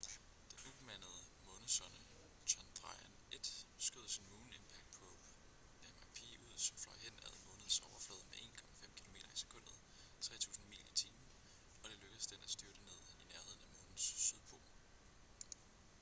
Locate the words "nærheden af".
13.33-13.69